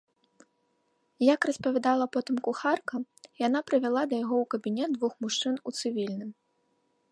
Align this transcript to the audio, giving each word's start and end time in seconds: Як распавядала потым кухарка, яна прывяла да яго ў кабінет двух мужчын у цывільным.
Як 1.33 1.39
распавядала 1.49 2.05
потым 2.17 2.35
кухарка, 2.47 2.97
яна 3.47 3.59
прывяла 3.69 4.03
да 4.13 4.21
яго 4.25 4.35
ў 4.45 4.53
кабінет 4.57 4.89
двух 4.99 5.13
мужчын 5.27 5.55
у 5.69 5.79
цывільным. 5.81 6.29